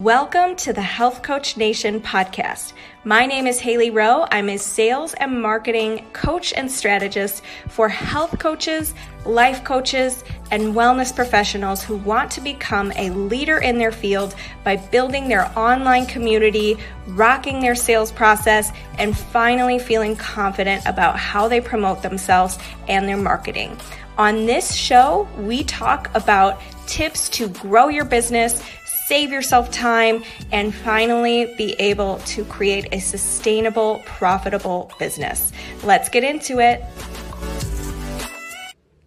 [0.00, 2.72] Welcome to the Health Coach Nation podcast.
[3.02, 4.28] My name is Haley Rowe.
[4.30, 8.94] I'm a sales and marketing coach and strategist for health coaches,
[9.26, 10.22] life coaches,
[10.52, 15.50] and wellness professionals who want to become a leader in their field by building their
[15.58, 16.76] online community,
[17.08, 22.56] rocking their sales process, and finally feeling confident about how they promote themselves
[22.86, 23.76] and their marketing.
[24.16, 28.62] On this show, we talk about tips to grow your business
[29.08, 30.22] save yourself time,
[30.52, 35.50] and finally be able to create a sustainable, profitable business.
[35.82, 36.84] Let's get into it.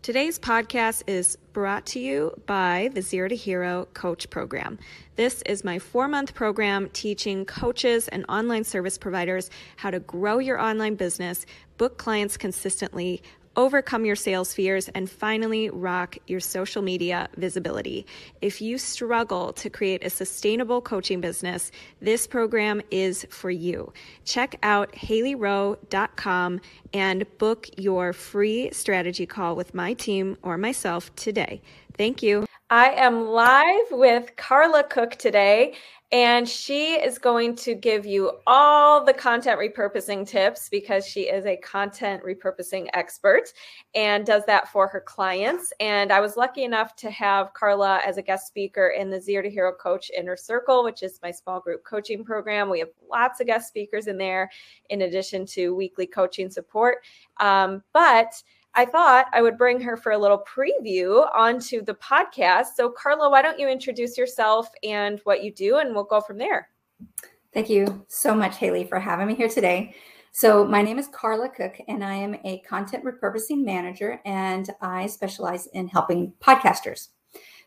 [0.02, 4.80] Today's podcast is brought to you by the Zero to Hero Coach Program.
[5.18, 10.40] This is my four month program teaching coaches and online service providers how to grow
[10.40, 11.46] your online business,
[11.78, 13.22] book clients consistently,
[13.56, 18.06] overcome your sales fears, and finally rock your social media visibility.
[18.42, 23.94] If you struggle to create a sustainable coaching business, this program is for you.
[24.26, 26.62] Check out haleyrowe.com
[26.94, 31.62] and book your free strategy call with my team or myself today.
[31.98, 32.46] Thank you.
[32.72, 35.74] I am live with Carla Cook today,
[36.14, 41.46] and she is going to give you all the content repurposing tips because she is
[41.46, 43.52] a content repurposing expert
[43.94, 45.74] and does that for her clients.
[45.82, 49.44] And I was lucky enough to have Carla as a guest speaker in the Zero
[49.44, 52.70] to Hero Coach Inner Circle, which is my small group coaching program.
[52.70, 54.50] We have lots of guest speakers in there,
[54.90, 57.00] in addition to weekly coaching support.
[57.42, 58.42] Um, but
[58.74, 62.68] I thought I would bring her for a little preview onto the podcast.
[62.76, 66.38] So, Carla, why don't you introduce yourself and what you do, and we'll go from
[66.38, 66.70] there.
[67.54, 69.94] Thank you so much, Haley, for having me here today.
[70.32, 75.08] So, my name is Carla Cook, and I am a content repurposing manager, and I
[75.08, 77.10] specialize in helping podcasters.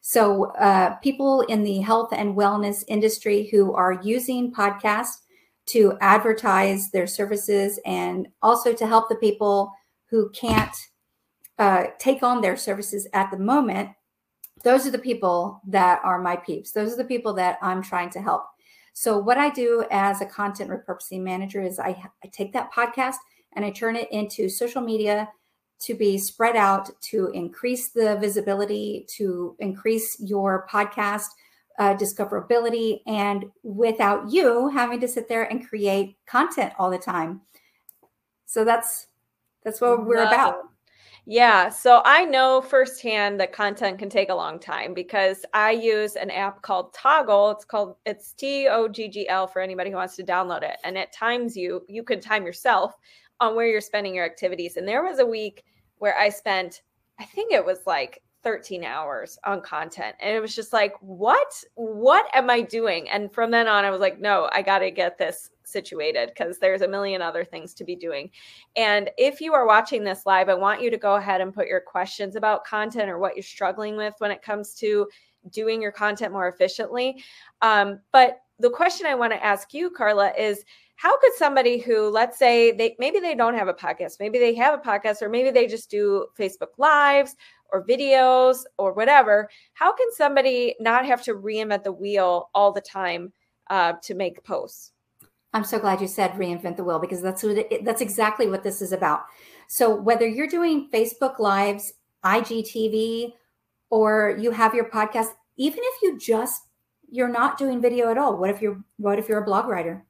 [0.01, 5.19] So, uh, people in the health and wellness industry who are using podcasts
[5.67, 9.71] to advertise their services and also to help the people
[10.07, 10.75] who can't
[11.59, 13.91] uh, take on their services at the moment,
[14.63, 16.73] those are the people that are my peeps.
[16.73, 18.45] Those are the people that I'm trying to help.
[18.93, 23.17] So, what I do as a content repurposing manager is I, I take that podcast
[23.55, 25.29] and I turn it into social media
[25.81, 31.27] to be spread out to increase the visibility, to increase your podcast
[31.79, 37.41] uh, discoverability, and without you having to sit there and create content all the time.
[38.47, 39.09] So that's
[39.65, 40.57] that's what we're about.
[41.27, 41.71] Yeah.
[41.71, 46.31] So I know firsthand that content can take a long time because I use an
[46.31, 47.55] app called Toggl.
[47.55, 50.77] It's called it's T O G G L for anybody who wants to download it.
[50.85, 52.97] And it times you, you can time yourself
[53.41, 54.77] on where you're spending your activities.
[54.77, 55.65] And there was a week
[55.97, 56.83] where I spent,
[57.19, 60.15] I think it was like 13 hours on content.
[60.21, 61.65] And it was just like, what?
[61.75, 63.09] What am I doing?
[63.09, 66.59] And from then on, I was like, no, I got to get this situated because
[66.59, 68.31] there's a million other things to be doing.
[68.77, 71.67] And if you are watching this live, I want you to go ahead and put
[71.67, 75.09] your questions about content or what you're struggling with when it comes to
[75.51, 77.23] doing your content more efficiently.
[77.63, 80.65] Um, but the question I want to ask you, Carla, is
[80.97, 84.55] how could somebody who let's say they maybe they don't have a podcast maybe they
[84.55, 87.37] have a podcast or maybe they just do facebook lives
[87.73, 92.81] or videos or whatever how can somebody not have to reinvent the wheel all the
[92.81, 93.33] time
[93.71, 94.93] uh, to make posts?
[95.53, 98.63] I'm so glad you said reinvent the wheel because that's what it, that's exactly what
[98.63, 99.23] this is about.
[99.69, 101.95] So whether you're doing facebook lives
[102.25, 103.33] igtv
[103.91, 106.63] or you have your podcast even if you just
[107.11, 110.05] you're not doing video at all what if you're what if you're a blog writer?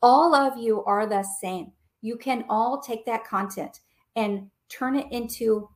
[0.00, 1.72] All of you are the same.
[2.00, 3.80] You can all take that content
[4.14, 5.68] and turn it into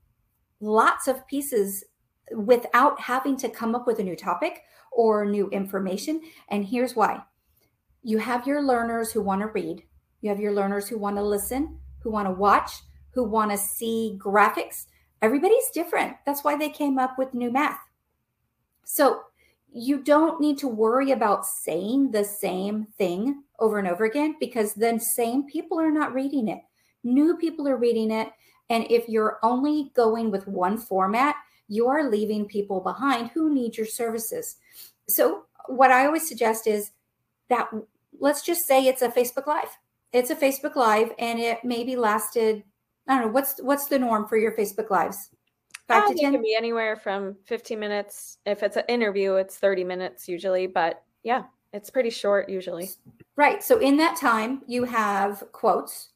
[0.62, 1.84] lots of pieces
[2.31, 4.62] without having to come up with a new topic
[4.93, 6.23] or new information.
[6.49, 7.23] And here's why
[8.03, 9.83] you have your learners who want to read,
[10.21, 12.71] you have your learners who want to listen, who want to watch,
[13.11, 14.87] who want to see graphics.
[15.21, 16.17] Everybody's different.
[16.27, 17.78] That's why they came up with new math.
[18.84, 19.22] So
[19.72, 24.75] you don't need to worry about saying the same thing over and over again because
[24.75, 26.60] then same people are not reading it.
[27.04, 28.28] New people are reading it.
[28.72, 31.36] And if you're only going with one format,
[31.69, 34.57] you are leaving people behind who need your services.
[35.09, 36.91] So, what I always suggest is
[37.51, 37.69] that
[38.19, 39.69] let's just say it's a Facebook Live.
[40.13, 42.65] It's a Facebook Live and it maybe lasted,
[43.07, 45.28] I don't know, what's what's the norm for your Facebook Lives?
[45.86, 46.16] Five to 10?
[46.16, 48.39] It can be anywhere from 15 minutes.
[48.47, 50.66] If it's an interview, it's 30 minutes usually.
[50.66, 51.42] But yeah,
[51.74, 52.89] it's pretty short usually.
[53.36, 53.63] Right.
[53.63, 56.09] So in that time, you have quotes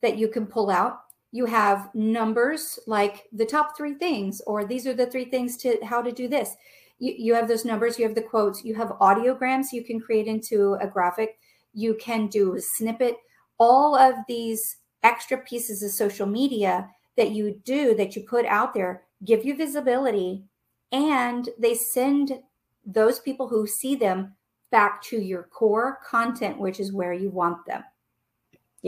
[0.00, 1.00] that you can pull out.
[1.30, 5.78] You have numbers like the top three things, or these are the three things to
[5.84, 6.56] how to do this.
[6.98, 10.26] you, you have those numbers, you have the quotes, you have audiograms you can create
[10.26, 11.38] into a graphic,
[11.74, 13.16] you can do a snippet,
[13.58, 18.74] all of these extra pieces of social media that you do that you put out
[18.74, 20.44] there give you visibility
[20.92, 22.40] and they send
[22.86, 24.34] those people who see them
[24.70, 27.82] back to your core content which is where you want them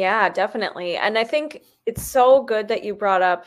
[0.01, 0.97] yeah definitely.
[0.97, 3.45] And i think it's so good that you brought up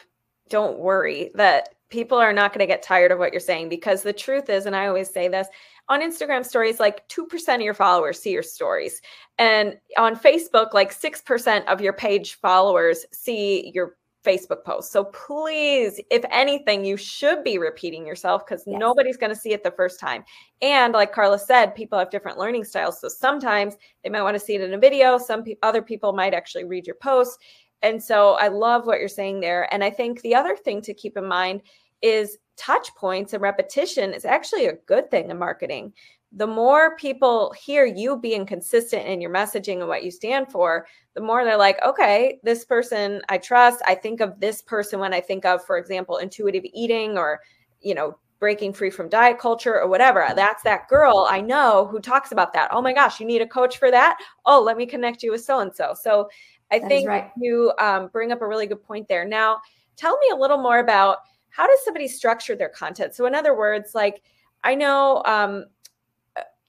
[0.49, 4.01] don't worry that people are not going to get tired of what you're saying because
[4.01, 5.47] the truth is and i always say this
[5.89, 9.01] on instagram stories like 2% of your followers see your stories.
[9.37, 14.91] And on facebook like 6% of your page followers see your Facebook posts.
[14.91, 18.79] So please, if anything, you should be repeating yourself because yes.
[18.79, 20.23] nobody's going to see it the first time.
[20.61, 22.99] And like Carla said, people have different learning styles.
[22.99, 25.17] So sometimes they might want to see it in a video.
[25.17, 27.39] Some pe- other people might actually read your post.
[27.81, 29.71] And so I love what you're saying there.
[29.73, 31.61] And I think the other thing to keep in mind
[32.01, 35.93] is touch points and repetition is actually a good thing in marketing
[36.35, 40.87] the more people hear you being consistent in your messaging and what you stand for,
[41.13, 43.83] the more they're like, okay, this person I trust.
[43.87, 47.41] I think of this person when I think of, for example, intuitive eating or,
[47.81, 50.27] you know, breaking free from diet culture or whatever.
[50.35, 52.67] That's that girl I know who talks about that.
[52.71, 54.17] Oh my gosh, you need a coach for that?
[54.45, 55.93] Oh, let me connect you with so and so.
[55.93, 56.29] So
[56.71, 57.31] I that think right.
[57.37, 59.23] you um, bring up a really good point there.
[59.23, 59.61] Now,
[59.95, 61.19] tell me a little more about
[61.49, 63.13] how does somebody structure their content?
[63.13, 64.23] So, in other words, like,
[64.63, 65.65] I know um,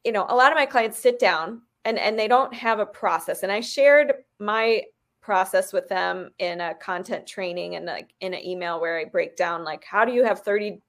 [0.05, 2.87] you know, a lot of my clients sit down and and they don't have a
[2.87, 3.43] process.
[3.43, 4.83] And I shared my
[5.21, 9.37] process with them in a content training and like in an email where I break
[9.37, 10.83] down like how do you have 30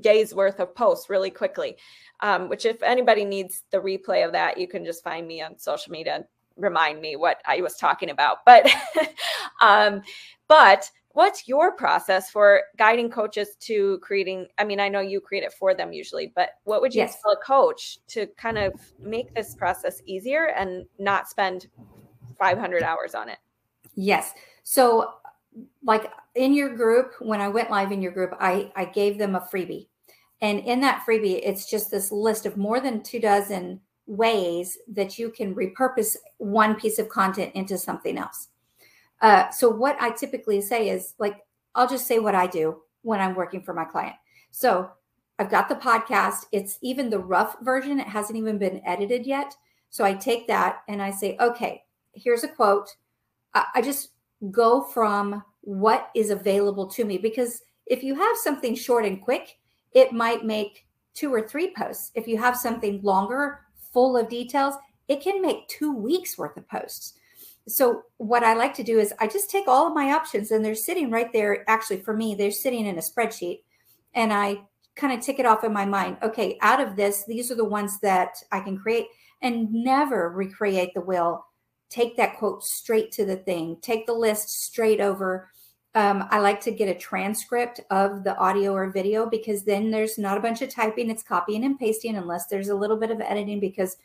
[0.00, 1.76] days worth of posts really quickly.
[2.20, 5.58] Um, which if anybody needs the replay of that, you can just find me on
[5.58, 6.24] social media and
[6.56, 8.38] remind me what I was talking about.
[8.46, 8.70] But
[9.60, 10.02] um,
[10.48, 15.44] but what's your process for guiding coaches to creating i mean i know you create
[15.44, 17.20] it for them usually but what would you yes.
[17.20, 21.68] tell a coach to kind of make this process easier and not spend
[22.42, 23.38] 500 hours on it?
[23.94, 24.32] Yes.
[24.64, 25.14] So
[25.84, 29.36] like in your group when i went live in your group i i gave them
[29.36, 29.88] a freebie.
[30.40, 35.18] And in that freebie it's just this list of more than two dozen ways that
[35.18, 38.48] you can repurpose one piece of content into something else
[39.22, 41.38] uh, so what I typically say is like,
[41.74, 44.16] I'll just say what I do when I'm working for my client.
[44.50, 44.90] So
[45.38, 46.46] I've got the podcast.
[46.50, 48.00] It's even the rough version.
[48.00, 49.54] It hasn't even been edited yet.
[49.90, 51.84] So I take that and I say, okay,
[52.14, 52.88] here's a quote.
[53.54, 54.10] I, I just
[54.50, 59.58] go from what is available to me because if you have something short and quick,
[59.92, 62.10] it might make two or three posts.
[62.14, 63.60] If you have something longer,
[63.92, 64.74] full of details,
[65.08, 67.14] it can make two weeks worth of posts
[67.68, 70.64] so what I like to do is I just take all of my options and
[70.64, 71.64] they're sitting right there.
[71.68, 73.60] Actually, for me, they're sitting in a spreadsheet
[74.14, 74.62] and I
[74.96, 76.18] kind of tick it off in my mind.
[76.22, 79.06] Okay, out of this, these are the ones that I can create
[79.40, 81.46] and never recreate the will.
[81.88, 85.50] Take that quote straight to the thing, take the list straight over.
[85.94, 90.16] Um, I like to get a transcript of the audio or video because then there's
[90.16, 93.20] not a bunch of typing, it's copying and pasting, unless there's a little bit of
[93.20, 93.98] editing because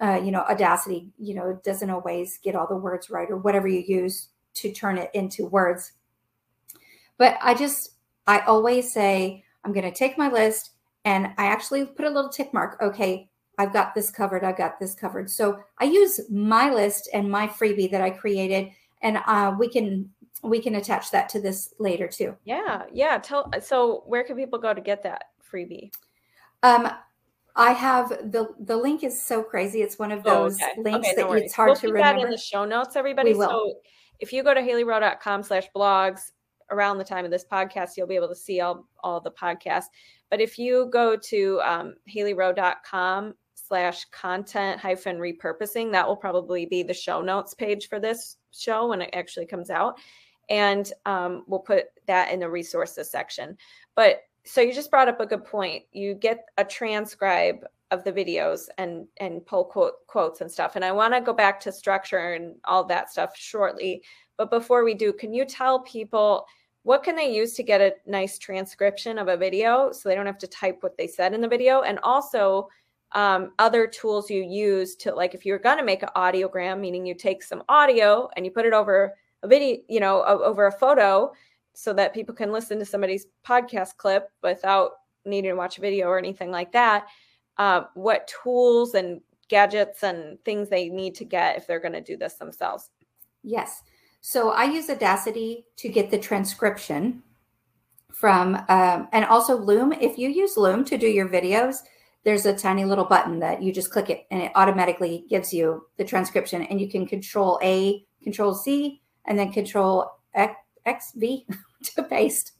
[0.00, 3.68] uh, you know, Audacity, you know, doesn't always get all the words right or whatever
[3.68, 5.92] you use to turn it into words.
[7.16, 7.92] But I just,
[8.26, 10.70] I always say, I'm going to take my list
[11.04, 12.80] and I actually put a little tick mark.
[12.80, 13.28] Okay,
[13.58, 14.44] I've got this covered.
[14.44, 15.30] I've got this covered.
[15.30, 18.70] So I use my list and my freebie that I created,
[19.02, 20.10] and uh, we can
[20.42, 22.36] we can attach that to this later too.
[22.44, 23.18] Yeah, yeah.
[23.18, 25.92] Tell so where can people go to get that freebie?
[26.62, 26.88] Um,
[27.58, 29.82] I have the the link is so crazy.
[29.82, 30.80] It's one of oh, those oh, okay.
[30.80, 32.20] links okay, that it's hard we'll to remember.
[32.20, 33.34] That in the show notes, everybody.
[33.34, 33.74] So
[34.20, 36.30] if you go to haleyrowe.com slash blogs
[36.70, 39.86] around the time of this podcast, you'll be able to see all, all the podcasts.
[40.30, 46.82] But if you go to um, haleyrowe.com slash content hyphen repurposing, that will probably be
[46.82, 49.98] the show notes page for this show when it actually comes out.
[50.48, 53.56] And um, we'll put that in the resources section.
[53.94, 55.84] But so you just brought up a good point.
[55.92, 60.74] You get a transcribe of the videos and and pull quote, quotes and stuff.
[60.74, 64.02] And I want to go back to structure and all that stuff shortly.
[64.36, 66.46] But before we do, can you tell people
[66.84, 70.26] what can they use to get a nice transcription of a video so they don't
[70.26, 71.82] have to type what they said in the video?
[71.82, 72.68] And also
[73.12, 77.04] um, other tools you use to like if you're going to make an audiogram, meaning
[77.04, 80.72] you take some audio and you put it over a video, you know, over a
[80.72, 81.32] photo
[81.78, 84.90] so that people can listen to somebody's podcast clip without
[85.24, 87.06] needing to watch a video or anything like that.
[87.56, 92.00] Uh, what tools and gadgets and things they need to get if they're going to
[92.00, 92.90] do this themselves?
[93.44, 93.82] Yes.
[94.20, 97.22] So I use Audacity to get the transcription.
[98.12, 99.92] from, um, and also Loom.
[99.92, 101.76] If you use Loom to do your videos,
[102.24, 105.86] there's a tiny little button that you just click it and it automatically gives you
[105.96, 110.56] the transcription and you can control A, control C, and then control X,
[110.88, 111.46] X V
[111.82, 112.52] to paste,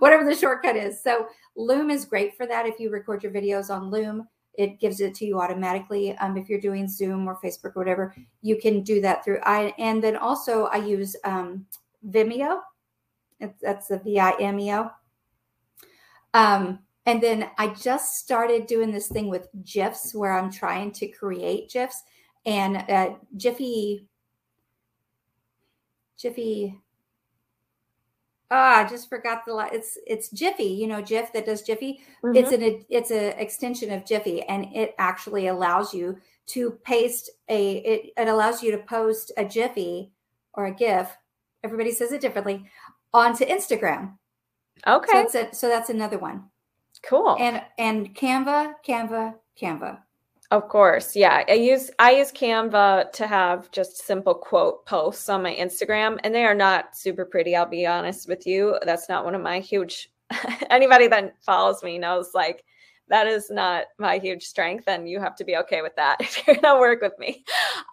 [0.00, 1.02] whatever the shortcut is.
[1.02, 2.66] So Loom is great for that.
[2.66, 6.16] If you record your videos on Loom, it gives it to you automatically.
[6.18, 9.74] Um, if you're doing Zoom or Facebook or whatever, you can do that through I.
[9.78, 11.66] And then also I use um,
[12.08, 12.60] Vimeo.
[13.62, 14.90] that's the V I M E O.
[16.34, 21.06] Um, and then I just started doing this thing with GIFs where I'm trying to
[21.06, 22.02] create GIFs
[22.44, 24.06] and uh, Giphy,
[26.22, 26.76] Giphy,
[28.50, 31.98] Ah, I just forgot the it's it's Giphy, you know, Jiff that does Giphy.
[32.22, 32.36] Mm-hmm.
[32.36, 37.76] It's an it's an extension of Giphy, and it actually allows you to paste a
[37.78, 40.12] it, it allows you to post a Jiffy
[40.54, 41.16] or a GIF.
[41.64, 42.64] Everybody says it differently
[43.12, 44.16] onto Instagram.
[44.86, 46.44] Okay, so that's a, so that's another one.
[47.02, 47.36] Cool.
[47.40, 49.98] And and Canva, Canva, Canva.
[50.52, 51.44] Of course, yeah.
[51.48, 56.32] I use I use Canva to have just simple quote posts on my Instagram, and
[56.32, 57.56] they are not super pretty.
[57.56, 58.78] I'll be honest with you.
[58.84, 60.10] That's not one of my huge.
[60.70, 62.64] anybody that follows me knows like
[63.08, 66.46] that is not my huge strength, and you have to be okay with that if
[66.46, 67.44] you're gonna work with me.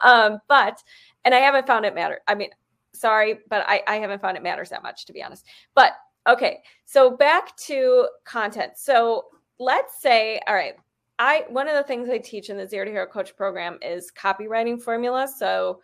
[0.03, 0.77] Um, but
[1.25, 2.21] and I haven't found it matter.
[2.27, 2.49] I mean,
[2.93, 5.45] sorry, but I, I haven't found it matters that much to be honest.
[5.73, 5.93] But
[6.29, 8.73] okay, so back to content.
[8.77, 9.25] So
[9.59, 10.75] let's say, all right,
[11.19, 14.11] I one of the things I teach in the Zero to Hero Coach program is
[14.11, 15.27] copywriting formula.
[15.27, 15.79] So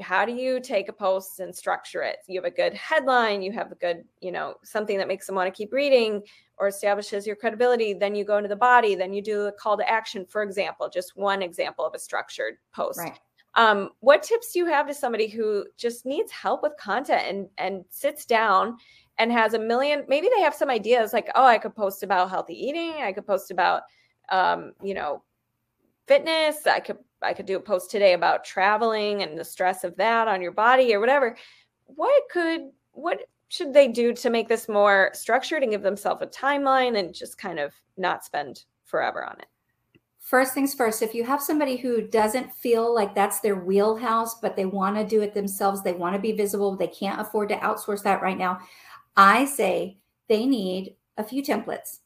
[0.00, 2.18] how do you take a post and structure it?
[2.28, 5.34] You have a good headline, you have a good, you know, something that makes them
[5.34, 6.22] want to keep reading
[6.56, 7.94] or establishes your credibility.
[7.94, 10.88] Then you go into the body, then you do a call to action, for example,
[10.88, 13.00] just one example of a structured post.
[13.00, 13.18] Right.
[13.54, 17.48] Um, what tips do you have to somebody who just needs help with content and
[17.58, 18.76] and sits down
[19.18, 22.30] and has a million maybe they have some ideas like oh i could post about
[22.30, 23.82] healthy eating i could post about
[24.30, 25.22] um, you know,
[26.06, 26.66] fitness.
[26.66, 30.28] I could I could do a post today about traveling and the stress of that
[30.28, 31.36] on your body or whatever.
[31.86, 36.26] What could what should they do to make this more structured and give themselves a
[36.26, 39.46] timeline and just kind of not spend forever on it?
[40.18, 44.56] First things first, if you have somebody who doesn't feel like that's their wheelhouse, but
[44.56, 47.56] they want to do it themselves, they want to be visible, they can't afford to
[47.56, 48.58] outsource that right now,
[49.16, 49.96] I say
[50.28, 52.00] they need a few templates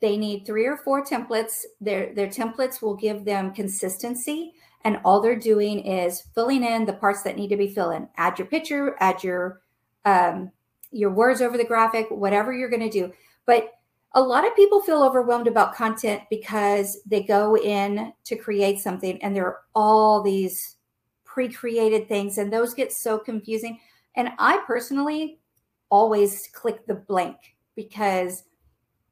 [0.00, 1.64] they need three or four templates.
[1.80, 4.52] Their, their templates will give them consistency.
[4.84, 8.08] And all they're doing is filling in the parts that need to be filled in.
[8.16, 9.60] Add your picture, add your
[10.04, 10.52] um,
[10.90, 13.12] your words over the graphic, whatever you're going to do.
[13.44, 13.72] But
[14.12, 19.22] a lot of people feel overwhelmed about content because they go in to create something
[19.22, 20.76] and there are all these
[21.24, 23.78] pre-created things and those get so confusing.
[24.16, 25.40] And I personally
[25.90, 27.36] always click the blank
[27.76, 28.44] because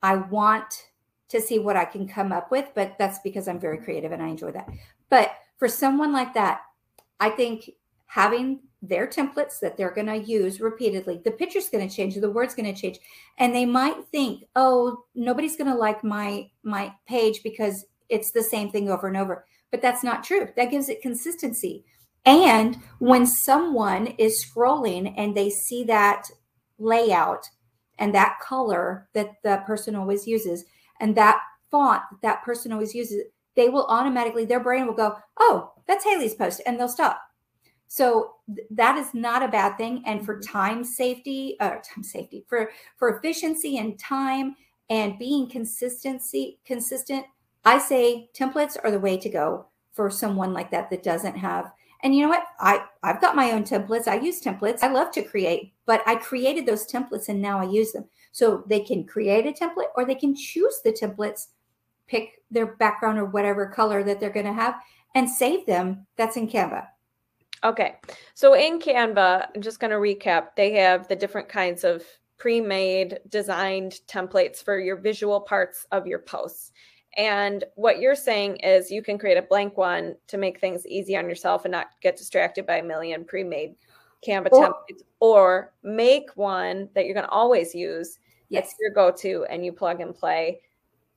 [0.03, 0.87] I want
[1.29, 4.23] to see what I can come up with, but that's because I'm very creative and
[4.23, 4.69] I enjoy that.
[5.11, 6.61] But for someone like that,
[7.19, 7.71] I think
[8.07, 12.31] having their templates that they're going to use repeatedly, the picture's going to change, the
[12.31, 12.99] word's going to change,
[13.39, 18.43] and they might think, "Oh, nobody's going to like my my page because it's the
[18.43, 20.49] same thing over and over." But that's not true.
[20.57, 21.85] That gives it consistency.
[22.25, 26.29] And when someone is scrolling and they see that
[26.79, 27.49] layout
[27.99, 30.65] and that color that the person always uses
[31.01, 33.25] and that font that, that person always uses,
[33.55, 37.21] they will automatically, their brain will go, oh, that's Haley's post, and they'll stop.
[37.89, 40.03] So th- that is not a bad thing.
[40.07, 40.53] And for mm-hmm.
[40.53, 44.57] time safety, uh, time safety, for for efficiency and time
[44.91, 47.27] and being consistency consistent,
[47.65, 51.73] I say templates are the way to go for someone like that that doesn't have
[52.03, 52.45] and you know what?
[52.61, 54.09] I I've got my own templates.
[54.09, 54.83] I use templates.
[54.83, 58.05] I love to create, but I created those templates and now I use them.
[58.33, 61.47] So they can create a template or they can choose the templates,
[62.07, 64.75] pick their background or whatever color that they're going to have
[65.15, 66.07] and save them.
[66.17, 66.87] That's in Canva.
[67.65, 67.97] Okay.
[68.35, 70.49] So in Canva, I'm just going to recap.
[70.57, 72.05] They have the different kinds of
[72.37, 76.73] pre-made designed templates for your visual parts of your posts.
[77.17, 81.17] And what you're saying is you can create a blank one to make things easy
[81.17, 83.77] on yourself and not get distracted by a million pre-made
[84.27, 88.19] Canva or, templates, or make one that you're going to always use.
[88.49, 90.61] Yes, your go-to, and you plug and play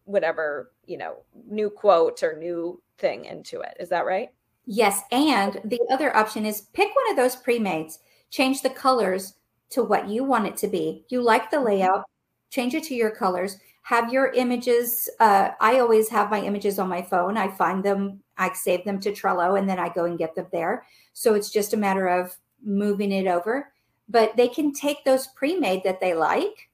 [0.06, 3.78] whatever you know new quote or new thing into it.
[3.80, 4.30] Is that right?
[4.66, 8.00] Yes, and the other option is pick one of those pre-mades,
[8.32, 9.36] change the colors
[9.72, 11.06] to what you want it to be.
[11.10, 11.68] You like the mm-hmm.
[11.68, 12.10] layout,
[12.50, 13.58] change it to your colors
[13.90, 15.10] have your images.
[15.20, 17.38] Uh, I always have my images on my phone.
[17.38, 20.46] I find them, I save them to Trello, and then I go and get them
[20.52, 20.86] there.
[21.14, 23.74] So it's just a matter of moving it over.
[24.10, 26.70] But they can take those pre made that they like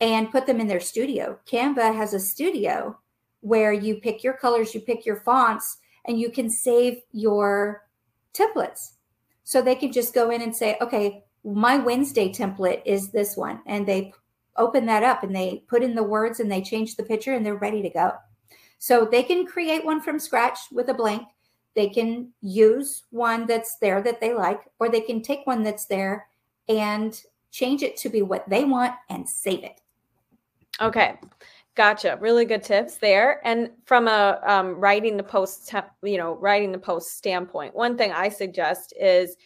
[0.00, 1.38] and put them in their studio.
[1.46, 2.98] Canva has a studio
[3.40, 7.84] where you pick your colors, you pick your fonts, and you can save your
[8.32, 8.92] templates.
[9.44, 13.60] So they can just go in and say, okay, my Wednesday template is this one.
[13.66, 14.12] And they
[14.56, 17.44] open that up and they put in the words and they change the picture and
[17.44, 18.12] they're ready to go.
[18.78, 21.26] So they can create one from scratch with a blank.
[21.74, 25.86] They can use one that's there that they like, or they can take one that's
[25.86, 26.26] there
[26.68, 29.80] and change it to be what they want and save it.
[30.80, 31.18] Okay.
[31.76, 32.18] Gotcha.
[32.20, 33.40] Really good tips there.
[33.44, 38.12] And from a um, writing the post, you know, writing the post standpoint, one thing
[38.12, 39.36] I suggest is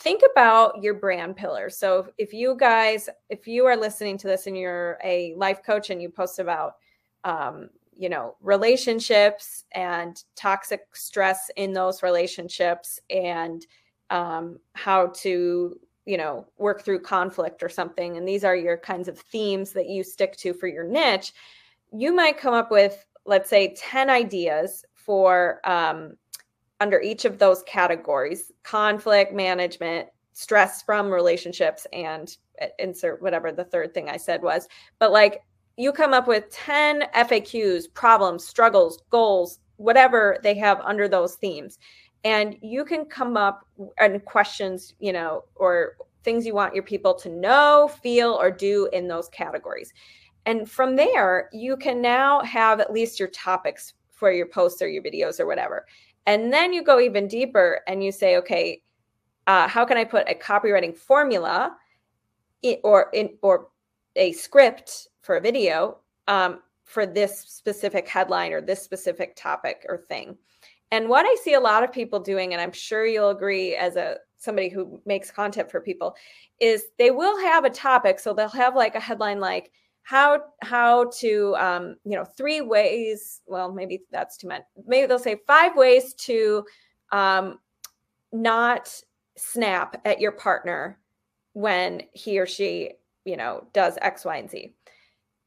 [0.00, 1.68] think about your brand pillar.
[1.70, 5.90] So if you guys, if you are listening to this and you're a life coach
[5.90, 6.76] and you post about,
[7.24, 13.66] um, you know, relationships and toxic stress in those relationships and
[14.10, 19.08] um, how to, you know, work through conflict or something, and these are your kinds
[19.08, 21.32] of themes that you stick to for your niche,
[21.92, 26.16] you might come up with, let's say, 10 ideas for um,
[26.80, 33.64] under each of those categories conflict management, stress from relationships, and uh, insert whatever the
[33.64, 34.68] third thing I said was.
[34.98, 35.42] But like
[35.76, 41.78] you come up with 10 FAQs, problems, struggles, goals, whatever they have under those themes.
[42.24, 43.66] And you can come up
[43.98, 48.88] and questions, you know, or things you want your people to know, feel, or do
[48.92, 49.92] in those categories.
[50.46, 54.88] And from there, you can now have at least your topics for your posts or
[54.88, 55.86] your videos or whatever.
[56.26, 58.82] And then you go even deeper and you say, okay,
[59.46, 61.76] uh, how can I put a copywriting formula
[62.62, 63.68] in, or in or
[64.16, 69.98] a script for a video um, for this specific headline or this specific topic or
[69.98, 70.38] thing?
[70.94, 73.96] And what I see a lot of people doing, and I'm sure you'll agree as
[73.96, 76.14] a somebody who makes content for people,
[76.60, 78.20] is they will have a topic.
[78.20, 79.72] So they'll have like a headline like
[80.04, 85.18] how how to um, you know three ways well maybe that's too much maybe they'll
[85.18, 86.64] say five ways to
[87.10, 87.58] um,
[88.32, 88.94] not
[89.34, 91.00] snap at your partner
[91.54, 92.92] when he or she
[93.24, 94.74] you know does x y and z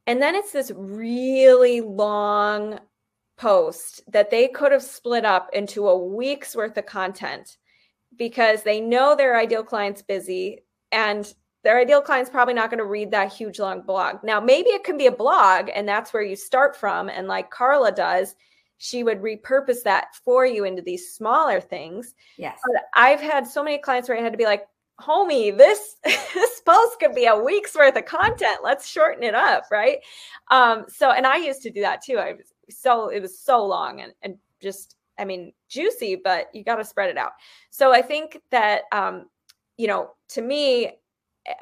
[0.08, 2.80] and then it's this really long
[3.38, 7.56] post that they could have split up into a week's worth of content
[8.16, 10.60] because they know their ideal client's busy
[10.92, 14.16] and their ideal client's probably not going to read that huge long blog.
[14.22, 17.08] Now, maybe it can be a blog and that's where you start from.
[17.08, 18.34] And like Carla does,
[18.78, 22.14] she would repurpose that for you into these smaller things.
[22.36, 22.58] Yes.
[22.64, 24.66] But I've had so many clients where I had to be like,
[25.00, 28.58] homie, this this post could be a week's worth of content.
[28.62, 29.98] Let's shorten it up, right?
[30.50, 32.18] Um, so and I used to do that too.
[32.18, 36.64] I was so it was so long and and just I mean juicy, but you
[36.64, 37.32] got to spread it out.
[37.70, 39.26] So I think that um,
[39.76, 40.92] you know, to me,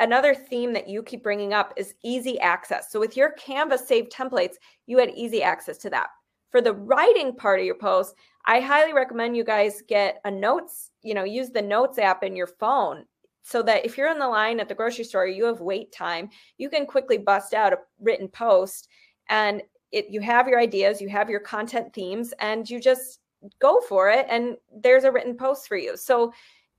[0.01, 2.91] another theme that you keep bringing up is easy access.
[2.91, 4.55] So with your Canva saved templates,
[4.87, 6.09] you had easy access to that.
[6.51, 8.15] For the writing part of your post,
[8.47, 12.37] I highly recommend you guys get a notes, you know, use the notes app in
[12.37, 13.05] your phone
[13.43, 16.31] so that if you're in the line at the grocery store, you have wait time,
[16.59, 18.89] you can quickly bust out a written post
[19.29, 19.63] and
[19.93, 23.21] it you have your ideas, you have your content themes and you just
[23.61, 25.97] go for it and there's a written post for you.
[25.97, 26.33] So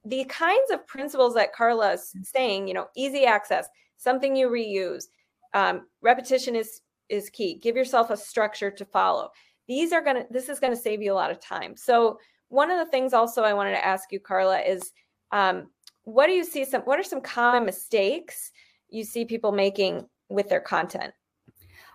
[0.06, 3.67] the kinds of principles that Carla's saying, you know, easy access,
[3.98, 5.06] something you reuse,
[5.54, 7.56] um, repetition is is key.
[7.56, 9.30] Give yourself a structure to follow.
[9.67, 10.26] These are gonna.
[10.30, 11.76] This is gonna save you a lot of time.
[11.76, 14.91] So one of the things also I wanted to ask you, Carla, is
[15.32, 15.70] um,
[16.04, 16.63] what do you see?
[16.65, 18.52] Some what are some common mistakes
[18.89, 21.13] you see people making with their content?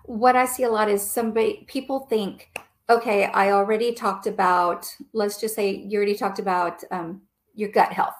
[0.04, 2.50] What I see a lot is somebody people think,
[2.90, 4.86] okay, I already talked about.
[5.12, 7.22] Let's just say you already talked about um,
[7.54, 8.14] your gut health.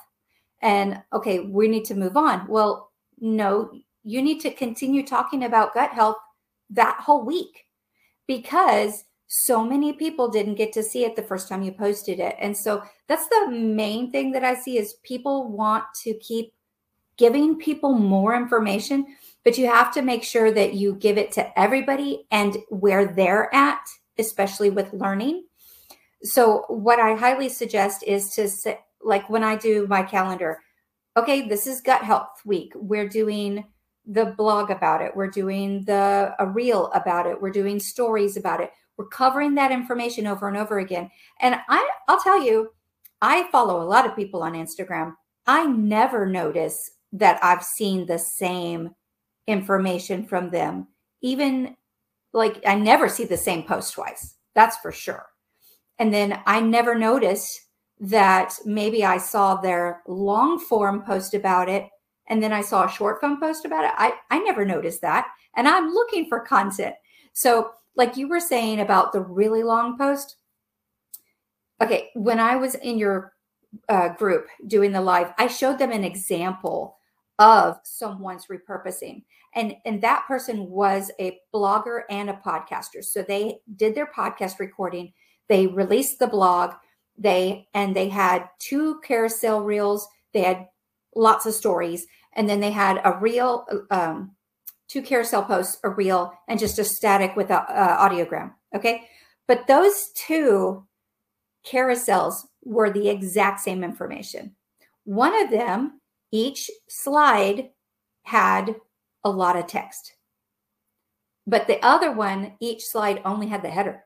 [0.61, 2.47] And okay, we need to move on.
[2.49, 3.73] Well, no,
[4.05, 6.17] you need to continue talking about gut health
[6.71, 7.67] that whole week
[8.27, 12.37] because so many people didn't get to see it the first time you posted it.
[12.39, 16.53] And so that's the main thing that I see is people want to keep
[17.17, 19.07] giving people more information,
[19.45, 23.53] but you have to make sure that you give it to everybody and where they're
[23.55, 23.81] at,
[24.19, 25.45] especially with learning.
[26.23, 30.61] So what I highly suggest is to say, like when I do my calendar,
[31.17, 32.73] okay, this is gut health week.
[32.77, 33.65] We're doing
[34.07, 35.15] the blog about it.
[35.15, 37.41] We're doing the a reel about it.
[37.41, 38.71] We're doing stories about it.
[38.97, 41.11] We're covering that information over and over again.
[41.41, 42.71] And I I'll tell you,
[43.21, 45.15] I follow a lot of people on Instagram.
[45.47, 48.95] I never notice that I've seen the same
[49.47, 50.89] information from them.
[51.21, 51.77] Even
[52.33, 54.35] like I never see the same post twice.
[54.55, 55.27] That's for sure.
[55.99, 57.61] And then I never noticed
[58.01, 61.89] that maybe I saw their long form post about it
[62.29, 63.93] and then I saw a short form post about it.
[63.97, 65.29] I, I never noticed that.
[65.57, 66.95] And I'm looking for content.
[67.33, 70.37] So, like you were saying about the really long post.
[71.83, 73.35] Okay, when I was in your
[73.89, 76.97] uh, group doing the live, I showed them an example
[77.39, 79.25] of someone's repurposing.
[79.55, 83.05] And, and that person was a blogger and a podcaster.
[83.05, 85.13] So they did their podcast recording,
[85.49, 86.73] they released the blog,
[87.19, 90.69] they and they had two carousel reels, they had
[91.15, 94.35] lots of stories, and then they had a reel, um,
[94.89, 98.53] two carousel posts, a reel, and just a static with a, a audiogram.
[98.75, 99.07] Okay.
[99.47, 100.87] But those two
[101.67, 104.55] carousels were the exact same information.
[105.05, 106.01] One of them,
[106.33, 107.71] each slide
[108.25, 108.75] had
[109.23, 110.15] a lot of text.
[111.47, 114.05] But the other one, each slide only had the header.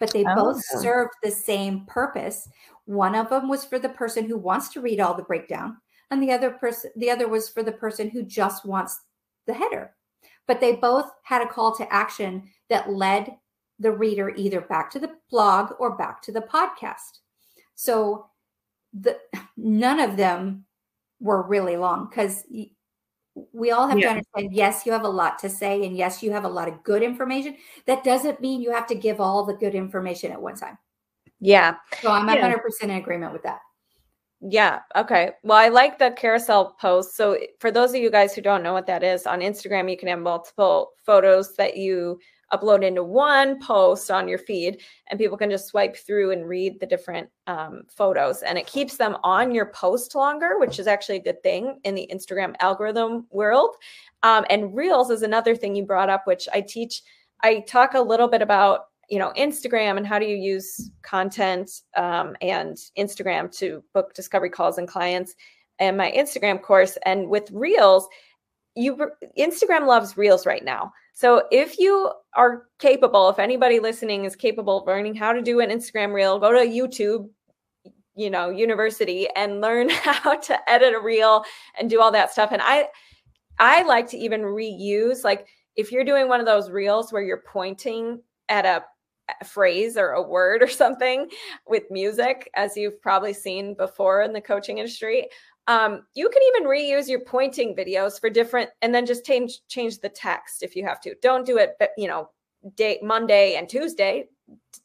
[0.00, 0.34] But they oh.
[0.34, 2.48] both served the same purpose.
[2.86, 5.76] One of them was for the person who wants to read all the breakdown,
[6.10, 9.00] and the other person the other was for the person who just wants
[9.46, 9.94] the header.
[10.48, 13.36] But they both had a call to action that led
[13.78, 17.20] the reader either back to the blog or back to the podcast.
[17.76, 18.26] So
[18.92, 19.18] the
[19.56, 20.64] none of them
[21.22, 22.44] were really long because
[23.52, 24.06] we all have yeah.
[24.06, 26.68] to understand yes you have a lot to say and yes you have a lot
[26.68, 27.56] of good information.
[27.86, 30.76] That doesn't mean you have to give all the good information at one time.
[31.40, 31.76] Yeah.
[32.02, 32.52] So i'm yeah.
[32.52, 33.60] 100% in agreement with that.
[34.40, 35.30] Yeah okay.
[35.44, 37.16] Well i like the carousel post.
[37.16, 39.96] So for those of you guys who don't know what that is on instagram you
[39.96, 42.18] can have multiple photos that you
[42.52, 46.78] upload into one post on your feed and people can just swipe through and read
[46.80, 48.42] the different um, photos.
[48.42, 51.94] And it keeps them on your post longer which is actually a good thing in
[51.94, 53.76] the instagram algorithm world.
[54.22, 57.02] Um, and reels is another thing you brought up which i teach
[57.42, 61.70] i talk a little bit about you know instagram and how do you use content
[61.96, 65.34] um, and instagram to book discovery calls and clients
[65.78, 66.96] and my instagram course.
[67.04, 68.08] And with reels
[68.74, 74.34] you instagram loves reels right now so if you are capable, if anybody listening is
[74.34, 77.28] capable of learning how to do an Instagram reel, go to YouTube,
[78.14, 81.44] you know, university and learn how to edit a reel
[81.78, 82.50] and do all that stuff.
[82.52, 82.88] And I
[83.58, 85.46] I like to even reuse like
[85.76, 88.84] if you're doing one of those reels where you're pointing at a,
[89.46, 91.28] phrase or a word or something
[91.66, 95.28] with music, as you've probably seen before in the coaching industry,
[95.68, 99.98] um, you can even reuse your pointing videos for different and then just change change
[100.00, 101.14] the text if you have to.
[101.22, 102.28] Don't do it you know
[102.76, 104.28] day monday and tuesday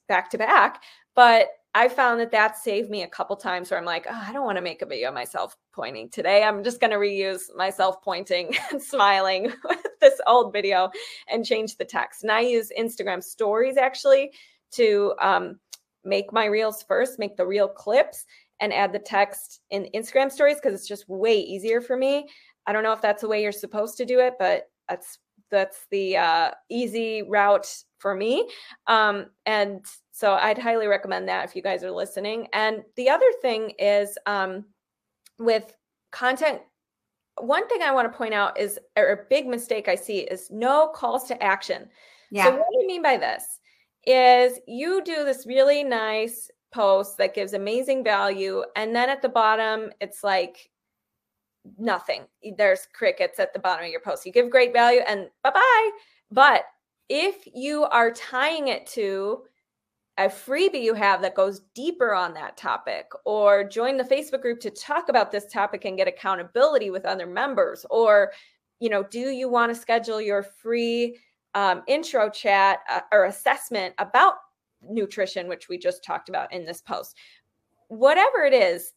[0.08, 0.84] back to back.
[1.16, 4.32] But i found that that saved me a couple times where i'm like oh, i
[4.32, 6.44] don't want to make a video myself pointing today.
[6.44, 10.90] I'm just going to reuse myself pointing and smiling with this old video
[11.28, 12.24] and change the text.
[12.24, 14.32] And i use instagram stories actually
[14.72, 15.60] to um,
[16.04, 18.26] make my reels first make the real clips
[18.60, 22.28] and add the text in Instagram stories because it's just way easier for me.
[22.66, 25.86] I don't know if that's the way you're supposed to do it, but that's that's
[25.92, 27.68] the uh, easy route
[28.00, 28.50] for me.
[28.88, 32.48] Um, and so I'd highly recommend that if you guys are listening.
[32.54, 34.66] And the other thing is um,
[35.40, 35.74] with
[36.12, 36.62] content.
[37.40, 40.50] One thing I want to point out is or a big mistake I see is
[40.52, 41.88] no calls to action.
[42.32, 42.46] Yeah.
[42.46, 43.60] So what do you mean by this?
[44.06, 48.64] Is you do this really nice post that gives amazing value.
[48.76, 50.70] And then at the bottom, it's like
[51.78, 52.24] nothing.
[52.58, 54.26] There's crickets at the bottom of your post.
[54.26, 55.90] You give great value and bye bye.
[56.32, 56.64] But
[57.10, 59.44] if you are tying it to
[60.18, 64.60] a freebie you have that goes deeper on that topic, or join the Facebook group
[64.62, 68.32] to talk about this topic and get accountability with other members, or
[68.80, 71.18] you know, do you want to schedule your free
[71.54, 74.36] um, intro chat uh, or assessment about
[74.82, 77.16] nutrition, which we just talked about in this post.
[77.88, 78.94] Whatever it is,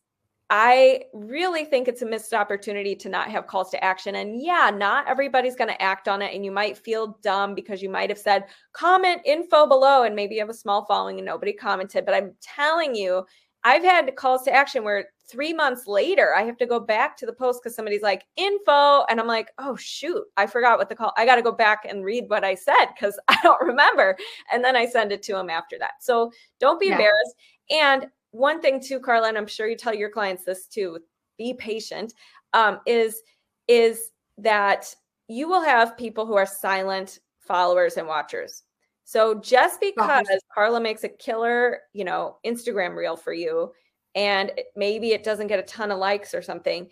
[0.53, 4.17] I really think it's a missed opportunity to not have calls to action.
[4.17, 6.35] And yeah, not everybody's going to act on it.
[6.35, 10.35] And you might feel dumb because you might have said, comment info below, and maybe
[10.35, 12.05] you have a small following and nobody commented.
[12.05, 13.25] But I'm telling you,
[13.65, 17.27] I've had calls to action where three months later I have to go back to
[17.27, 20.95] the post because somebody's like info, and I'm like, oh shoot, I forgot what the
[20.95, 21.13] call.
[21.17, 24.17] I got to go back and read what I said because I don't remember,
[24.53, 25.93] and then I send it to them after that.
[26.01, 26.93] So don't be yeah.
[26.93, 27.35] embarrassed.
[27.71, 30.99] And one thing too, Carla, and I'm sure you tell your clients this too.
[31.37, 32.15] Be patient.
[32.53, 33.23] Um, is
[33.69, 34.95] is that
[35.29, 38.65] you will have people who are silent followers and watchers
[39.11, 43.73] so just because Carla makes a killer, you know, Instagram reel for you
[44.15, 46.89] and maybe it doesn't get a ton of likes or something,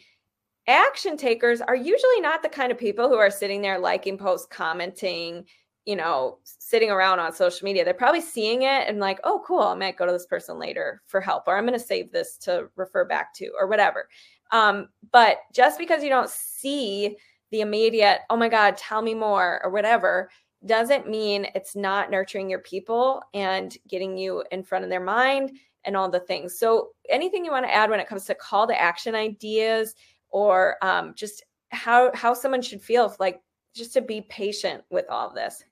[0.67, 4.49] action takers are usually not the kind of people who are sitting there liking posts,
[4.51, 5.45] commenting,
[5.85, 7.85] you know, sitting around on social media.
[7.85, 11.01] They're probably seeing it and like, oh, cool, I might go to this person later
[11.07, 14.09] for help, or I'm going to save this to refer back to, or whatever.
[14.51, 17.17] Um, but just because you don't see
[17.53, 20.31] the immediate, oh my God, tell me more, or whatever,
[20.67, 25.53] doesn't mean it's not nurturing your people and getting you in front of their mind
[25.85, 26.59] and all the things.
[26.59, 29.95] So, anything you want to add when it comes to call to action ideas
[30.31, 33.41] or um, just how how someone should feel like
[33.75, 35.63] just to be patient with all this.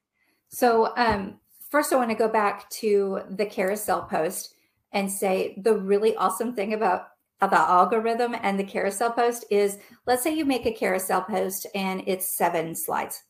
[0.48, 4.54] So, um, first, I want to go back to the carousel post
[4.92, 7.08] and say the really awesome thing about
[7.40, 12.02] the algorithm and the carousel post is let's say you make a carousel post and
[12.06, 13.22] it's seven slides.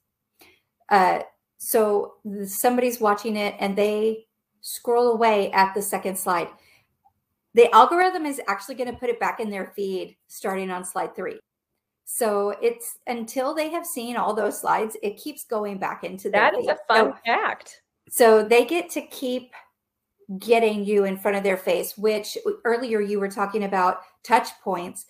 [0.88, 1.20] Uh,
[1.58, 2.14] so
[2.44, 4.26] somebody's watching it and they
[4.60, 6.48] scroll away at the second slide.
[7.54, 11.16] The algorithm is actually going to put it back in their feed starting on slide
[11.16, 11.38] three.
[12.04, 16.52] So it's until they have seen all those slides, it keeps going back into that.
[16.52, 17.82] That is a fun so, fact.
[18.08, 19.52] So they get to keep
[20.38, 25.06] getting you in front of their face, which earlier you were talking about touch points.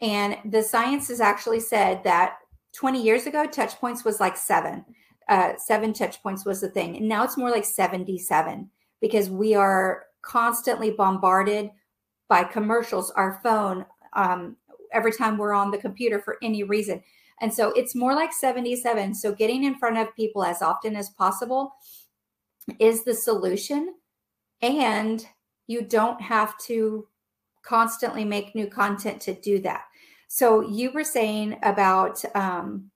[0.00, 2.38] And the science has actually said that
[2.74, 4.84] 20 years ago, touch points was like seven
[5.30, 6.96] uh, seven touch points was the thing.
[6.96, 8.68] And now it's more like 77
[9.00, 11.70] because we are constantly bombarded
[12.28, 14.56] by commercials, our phone, um,
[14.92, 17.00] every time we're on the computer for any reason.
[17.40, 19.14] And so it's more like 77.
[19.14, 21.72] So getting in front of people as often as possible
[22.80, 23.94] is the solution.
[24.60, 25.24] And
[25.68, 27.06] you don't have to
[27.62, 29.84] constantly make new content to do that.
[30.26, 32.90] So you were saying about um,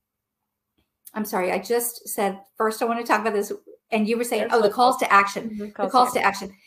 [1.15, 3.53] I'm sorry, I just said first I want to talk about this.
[3.91, 5.51] And you were saying, oh, the calls to action.
[5.51, 5.71] Mm-hmm.
[5.71, 6.49] Calls the calls to action.
[6.49, 6.61] action.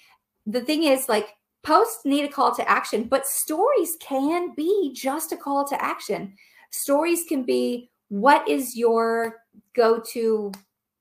[0.45, 5.33] The thing is, like, posts need a call to action, but stories can be just
[5.33, 6.33] a call to action.
[6.71, 9.35] Stories can be what is your
[9.75, 10.51] go-to,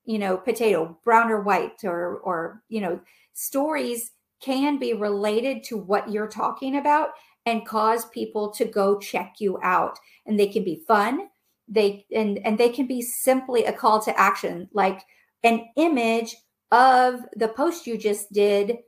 [0.05, 3.01] you know, potato, brown or white, or or you know,
[3.35, 7.11] stories can be related to what you're talking about
[7.47, 9.99] and cause people to go check you out.
[10.27, 11.29] And they can be fun
[11.69, 15.03] they and and they can be simply a call to action like
[15.43, 16.37] an image
[16.71, 18.79] of the post you just did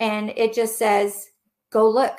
[0.00, 1.28] and it just says
[1.70, 2.18] go look.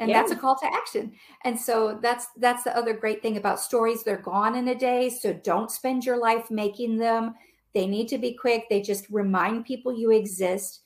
[0.00, 0.20] And yeah.
[0.20, 1.12] that's a call to action.
[1.44, 4.04] And so that's that's the other great thing about stories.
[4.04, 7.34] They're gone in a day so don't spend your life making them.
[7.74, 8.64] They need to be quick.
[8.70, 10.82] They just remind people you exist.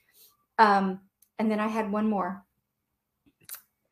[0.59, 1.01] Um
[1.39, 2.45] and then i had one more.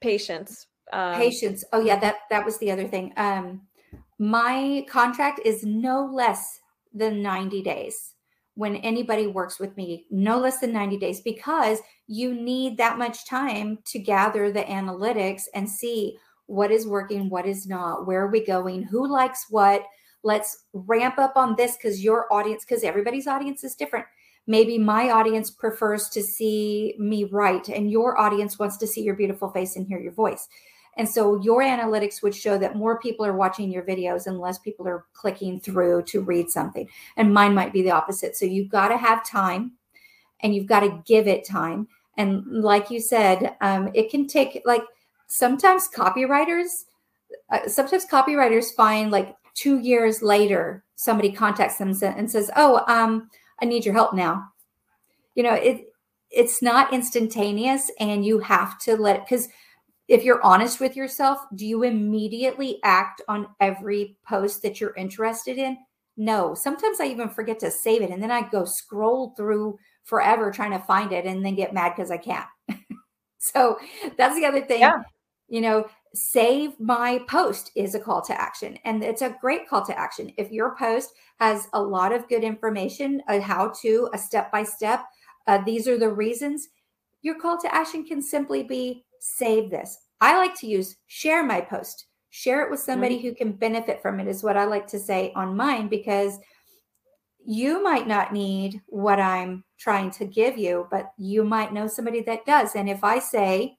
[0.00, 0.68] Patience.
[0.92, 1.64] Um, patience.
[1.72, 3.12] Oh yeah that that was the other thing.
[3.18, 3.62] Um
[4.20, 6.60] my contract is no less
[6.92, 8.16] than 90 days
[8.54, 13.26] when anybody works with me, no less than 90 days, because you need that much
[13.26, 18.30] time to gather the analytics and see what is working, what is not, where are
[18.30, 19.86] we going, who likes what.
[20.22, 24.04] Let's ramp up on this because your audience, because everybody's audience is different.
[24.46, 29.14] Maybe my audience prefers to see me write, and your audience wants to see your
[29.14, 30.46] beautiful face and hear your voice.
[31.00, 34.58] And so your analytics would show that more people are watching your videos and less
[34.58, 36.86] people are clicking through to read something.
[37.16, 38.36] And mine might be the opposite.
[38.36, 39.72] So you've got to have time
[40.40, 41.88] and you've got to give it time.
[42.18, 44.82] And like you said, um, it can take like
[45.26, 46.84] sometimes copywriters,
[47.50, 53.30] uh, sometimes copywriters find like two years later, somebody contacts them and says, Oh, um,
[53.62, 54.50] I need your help now.
[55.34, 55.94] You know, it,
[56.30, 59.48] it's not instantaneous and you have to let because
[60.10, 65.56] if you're honest with yourself, do you immediately act on every post that you're interested
[65.56, 65.78] in?
[66.16, 66.52] No.
[66.52, 70.72] Sometimes I even forget to save it and then I go scroll through forever trying
[70.72, 72.48] to find it and then get mad because I can't.
[73.38, 73.78] so
[74.18, 74.80] that's the other thing.
[74.80, 75.02] Yeah.
[75.46, 79.86] You know, save my post is a call to action and it's a great call
[79.86, 80.32] to action.
[80.36, 84.64] If your post has a lot of good information, a how to, a step by
[84.64, 85.04] step,
[85.46, 86.68] uh, these are the reasons,
[87.22, 89.98] your call to action can simply be save this.
[90.20, 93.28] I like to use share my post, share it with somebody mm-hmm.
[93.28, 96.38] who can benefit from it, is what I like to say on mine because
[97.44, 102.20] you might not need what I'm trying to give you, but you might know somebody
[102.22, 102.74] that does.
[102.74, 103.78] And if I say,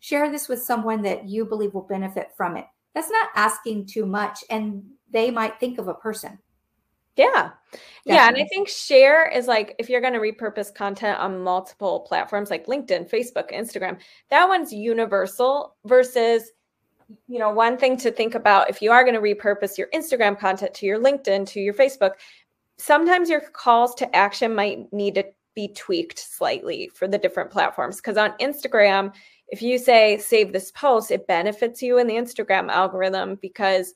[0.00, 4.06] share this with someone that you believe will benefit from it, that's not asking too
[4.06, 4.44] much.
[4.48, 6.38] And they might think of a person.
[7.16, 7.50] Yeah.
[7.72, 7.80] Definitely.
[8.06, 8.28] Yeah.
[8.28, 12.50] And I think share is like if you're going to repurpose content on multiple platforms
[12.50, 13.98] like LinkedIn, Facebook, Instagram,
[14.30, 16.50] that one's universal versus,
[17.28, 20.38] you know, one thing to think about if you are going to repurpose your Instagram
[20.38, 22.12] content to your LinkedIn, to your Facebook,
[22.78, 25.24] sometimes your calls to action might need to
[25.54, 27.96] be tweaked slightly for the different platforms.
[27.96, 29.14] Because on Instagram,
[29.48, 33.94] if you say save this post, it benefits you in the Instagram algorithm because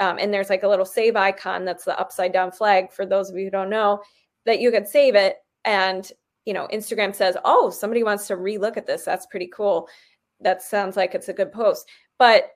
[0.00, 3.30] um, and there's like a little save icon that's the upside down flag for those
[3.30, 4.02] of you who don't know
[4.46, 5.36] that you could save it.
[5.64, 6.10] And
[6.44, 9.04] you know instagram says oh somebody wants to relook at this.
[9.04, 9.88] That's pretty cool.
[10.40, 11.88] That sounds like it's a good post.
[12.18, 12.50] But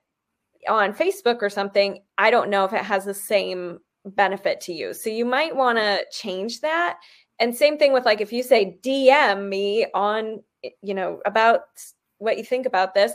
[0.69, 4.95] on facebook or something i don't know if it has the same benefit to you.
[4.95, 6.99] So you might want to change that.
[7.39, 10.43] And same thing with like if you say dm me on
[10.81, 11.63] you know about
[12.19, 13.13] what you think about this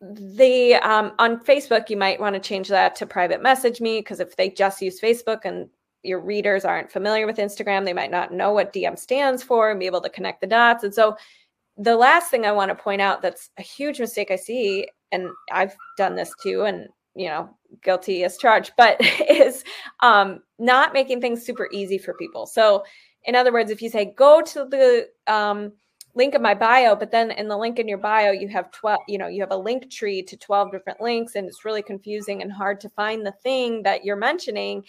[0.00, 4.20] the um, on facebook you might want to change that to private message me because
[4.20, 5.68] if they just use facebook and
[6.02, 9.80] your readers aren't familiar with instagram they might not know what dm stands for and
[9.80, 10.84] be able to connect the dots.
[10.84, 11.16] And so
[11.78, 15.28] the last thing i want to point out that's a huge mistake i see and
[15.52, 17.50] i've done this too and you know
[17.82, 18.96] guilty as charged but
[19.28, 19.64] is
[20.00, 22.46] um, not making things super easy for people.
[22.46, 22.84] So
[23.24, 25.72] in other words if you say go to the um,
[26.16, 29.00] link in my bio, but then in the link in your bio, you have 12,
[29.06, 32.42] you know, you have a link tree to 12 different links and it's really confusing
[32.42, 34.82] and hard to find the thing that you're mentioning.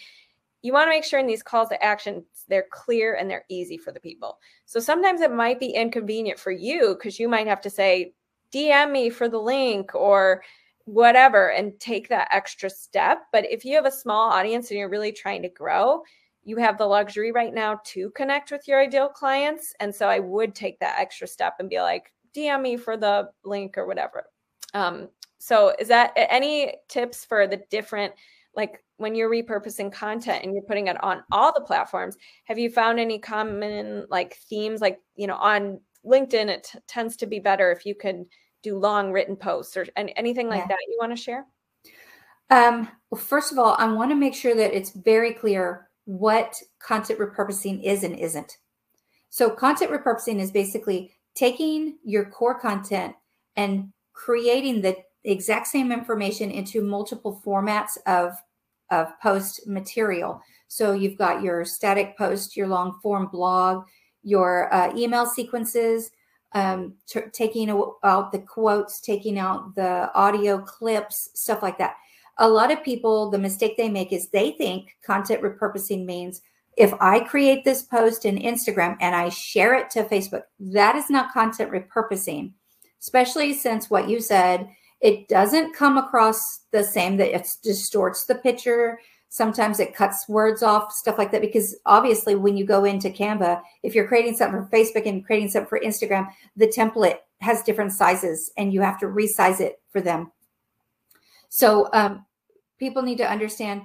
[0.62, 3.76] You want to make sure in these calls to action, they're clear and they're easy
[3.76, 4.38] for the people.
[4.64, 8.14] So sometimes it might be inconvenient for you because you might have to say,
[8.52, 10.42] DM me for the link or
[10.86, 13.24] whatever and take that extra step.
[13.30, 16.02] But if you have a small audience and you're really trying to grow,
[16.48, 19.74] you have the luxury right now to connect with your ideal clients.
[19.80, 23.28] And so I would take that extra step and be like, DM me for the
[23.44, 24.24] link or whatever.
[24.72, 28.14] Um, so is that any tips for the different,
[28.56, 32.70] like when you're repurposing content and you're putting it on all the platforms, have you
[32.70, 34.80] found any common like themes?
[34.80, 38.24] Like, you know, on LinkedIn, it t- tends to be better if you can
[38.62, 40.68] do long written posts or any, anything like yeah.
[40.68, 41.44] that you want to share?
[42.48, 46.58] Um, well, first of all, I want to make sure that it's very clear what
[46.78, 48.56] content repurposing is and isn't.
[49.28, 53.14] So, content repurposing is basically taking your core content
[53.56, 58.32] and creating the exact same information into multiple formats of,
[58.90, 60.40] of post material.
[60.68, 63.84] So, you've got your static post, your long form blog,
[64.22, 66.10] your uh, email sequences,
[66.52, 71.96] um, t- taking out the quotes, taking out the audio clips, stuff like that
[72.38, 76.40] a lot of people, the mistake they make is they think content repurposing means
[76.76, 81.10] if I create this post in Instagram and I share it to Facebook, that is
[81.10, 82.52] not content repurposing,
[83.00, 84.68] especially since what you said,
[85.00, 89.00] it doesn't come across the same, that it distorts the picture.
[89.28, 91.40] Sometimes it cuts words off, stuff like that.
[91.40, 95.50] Because obviously, when you go into Canva, if you're creating something for Facebook and creating
[95.50, 100.00] something for Instagram, the template has different sizes and you have to resize it for
[100.00, 100.32] them.
[101.48, 102.24] So, um,
[102.78, 103.82] people need to understand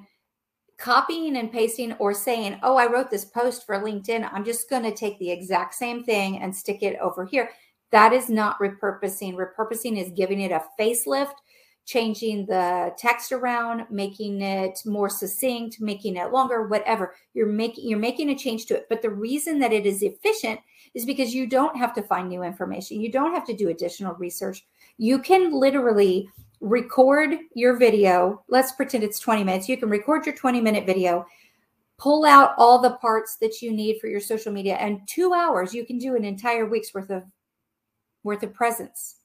[0.78, 4.30] copying and pasting or saying, oh, I wrote this post for LinkedIn.
[4.32, 7.52] I'm just going to take the exact same thing and stick it over here.
[7.92, 9.36] That is not repurposing.
[9.36, 11.36] Repurposing is giving it a facelift,
[11.86, 17.14] changing the text around, making it more succinct, making it longer, whatever.
[17.34, 18.88] You're making you're making a change to it.
[18.90, 20.60] But the reason that it is efficient
[20.96, 23.00] is because you don't have to find new information.
[23.00, 24.66] You don't have to do additional research.
[24.98, 26.30] You can literally
[26.64, 28.42] record your video.
[28.48, 29.68] Let's pretend it's 20 minutes.
[29.68, 31.26] You can record your 20 minute video,
[32.00, 35.74] pull out all the parts that you need for your social media, and two hours
[35.74, 37.24] you can do an entire week's worth of
[38.24, 39.18] worth of presence.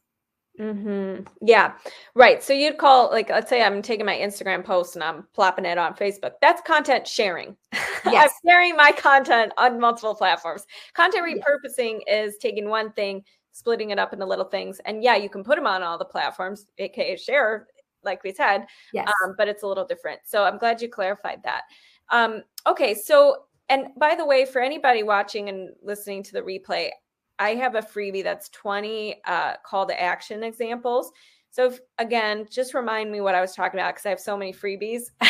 [0.58, 1.22] Mm-hmm.
[1.40, 1.74] Yeah,
[2.16, 2.42] right.
[2.42, 5.78] So you'd call like let's say I'm taking my Instagram post and I'm plopping it
[5.78, 6.32] on Facebook.
[6.42, 7.56] That's content sharing.
[8.04, 8.30] Yes.
[8.44, 10.64] I'm sharing my content on multiple platforms.
[10.94, 12.28] Content repurposing yes.
[12.28, 13.22] is taking one thing,
[13.52, 14.80] splitting it up into little things.
[14.84, 17.66] And yeah, you can put them on all the platforms, aka share,
[18.04, 18.66] like we said.
[18.92, 19.10] Yes.
[19.24, 20.20] Um, but it's a little different.
[20.24, 21.62] So I'm glad you clarified that.
[22.10, 26.90] Um, okay, so and by the way, for anybody watching and listening to the replay,
[27.38, 31.12] I have a freebie that's 20 uh, call to action examples.
[31.50, 34.36] So if, again, just remind me what I was talking about because I have so
[34.36, 35.02] many freebies,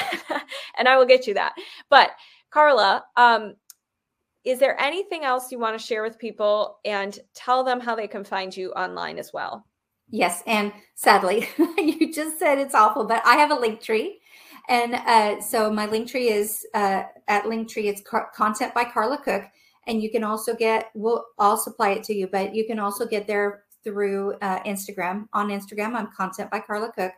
[0.79, 1.55] and I will get you that.
[1.91, 2.11] But
[2.51, 3.55] Carla, um,
[4.49, 8.09] is there anything else you want to share with people and tell them how they
[8.09, 9.67] can find you online as well?
[10.09, 10.43] Yes.
[10.47, 14.21] And sadly, you just said it's awful, but I have a link tree.
[14.71, 19.19] And uh, so my link tree is uh, at Linktree, it's car- content by Carla
[19.19, 19.45] Cook.
[19.87, 23.07] And you can also get, we'll, I'll supply it to you, but you can also
[23.07, 25.27] get there through uh, Instagram.
[25.35, 27.13] On Instagram, I'm content by Carla Cook.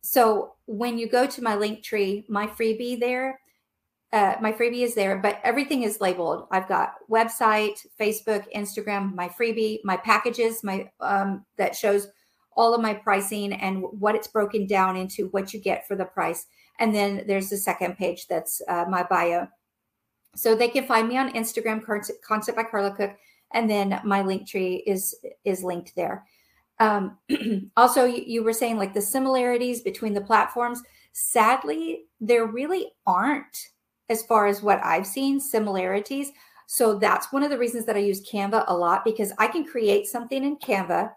[0.00, 3.38] So when you go to my link tree, my freebie there
[4.12, 6.46] uh, my freebie is there, but everything is labeled.
[6.50, 12.08] I've got website, Facebook, Instagram, my freebie, my packages, my um, that shows
[12.56, 16.04] all of my pricing and what it's broken down into, what you get for the
[16.04, 16.46] price.
[16.80, 19.48] And then there's the second page that's uh, my bio.
[20.34, 23.16] So they can find me on Instagram, Content by Carla Cook,
[23.52, 26.24] and then my link tree is is linked there.
[26.80, 27.18] Um,
[27.76, 30.82] also, you, you were saying like the similarities between the platforms
[31.20, 33.56] Sadly, there really aren't,
[34.08, 36.32] as far as what I've seen, similarities.
[36.66, 39.64] So that's one of the reasons that I use Canva a lot because I can
[39.64, 41.10] create something in Canva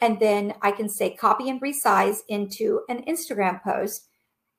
[0.00, 4.08] and then I can say copy and resize into an Instagram post.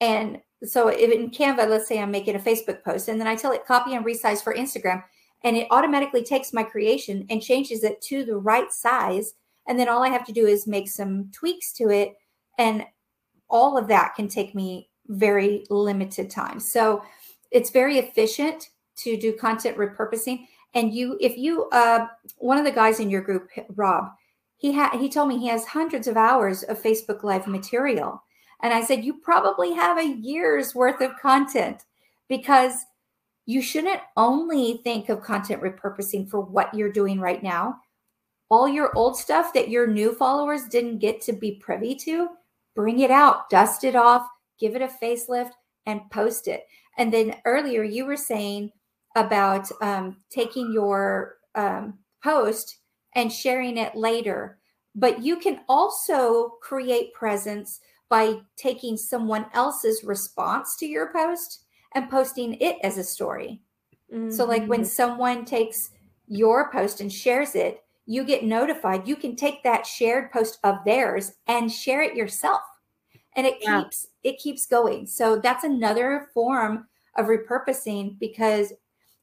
[0.02, 3.36] And so if in Canva, let's say I'm making a Facebook post and then I
[3.36, 5.04] tell it copy and resize for Instagram
[5.44, 9.34] and it automatically takes my creation and changes it to the right size.
[9.68, 12.14] And then all I have to do is make some tweaks to it.
[12.58, 12.86] And
[13.50, 16.60] all of that can take me very limited time.
[16.60, 17.04] So
[17.52, 20.46] it's very efficient to do content repurposing.
[20.74, 24.10] And you, if you, uh, one of the guys in your group, Rob,
[24.58, 28.22] he had, he told me he has hundreds of hours of Facebook Live material.
[28.62, 31.86] And I said, you probably have a year's worth of content
[32.28, 32.74] because
[33.46, 37.80] you shouldn't only think of content repurposing for what you're doing right now.
[38.50, 42.30] All your old stuff that your new followers didn't get to be privy to,
[42.76, 44.28] bring it out, dust it off,
[44.60, 45.52] give it a facelift,
[45.86, 46.68] and post it.
[47.00, 48.72] And then earlier you were saying
[49.16, 52.80] about um, taking your um, post
[53.16, 54.60] and sharing it later.
[54.94, 57.80] But you can also create presence
[58.10, 61.64] by taking someone else's response to your post
[61.96, 63.62] and posting it as a story.
[64.14, 64.32] Mm-hmm.
[64.32, 64.90] So, like when mm-hmm.
[64.90, 65.92] someone takes
[66.28, 69.08] your post and shares it, you get notified.
[69.08, 72.62] You can take that shared post of theirs and share it yourself.
[73.40, 73.84] And it yeah.
[73.84, 75.08] keeps it keeps going.
[75.08, 76.88] So that's another form
[77.18, 78.74] of repurposing because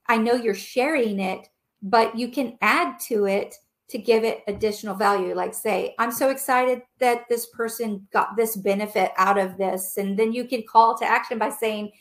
[0.07, 1.49] I know you're sharing it,
[1.83, 3.55] but you can add to it
[3.89, 5.35] to give it additional value.
[5.35, 9.99] Like, say, I'm so excited that this person got this benefit out of this.
[9.99, 11.93] And then you can call to action by saying,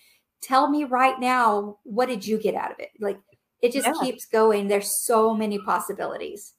[0.45, 3.19] tell me right now what did you get out of it like
[3.61, 3.93] it just yeah.
[4.01, 6.53] keeps going there's so many possibilities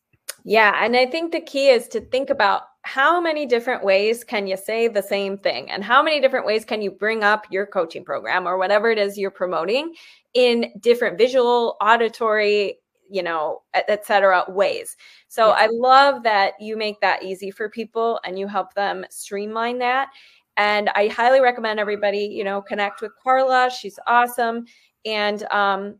[0.45, 4.47] yeah and i think the key is to think about how many different ways can
[4.47, 7.67] you say the same thing and how many different ways can you bring up your
[7.67, 9.93] coaching program or whatever it is you're promoting
[10.35, 12.79] in different visual auditory
[13.11, 14.97] you know etc ways
[15.29, 15.55] so yeah.
[15.55, 20.09] i love that you make that easy for people and you help them streamline that
[20.57, 23.71] and I highly recommend everybody, you know, connect with Carla.
[23.71, 24.65] She's awesome.
[25.05, 25.97] And um,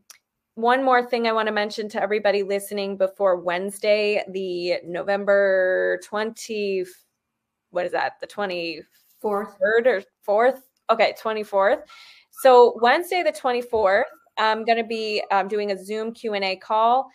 [0.57, 6.83] one more thing I want to mention to everybody listening before Wednesday, the November 20,
[7.69, 8.13] what is that?
[8.19, 8.83] The 24th
[9.21, 10.61] or 4th?
[10.89, 11.81] Okay, 24th.
[12.31, 14.05] So Wednesday, the 24th,
[14.39, 17.07] I'm going to be um, doing a Zoom Q&A call